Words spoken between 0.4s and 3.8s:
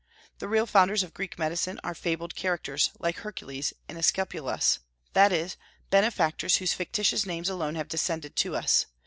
real founders of Greek medicine are fabled characters, like Hercules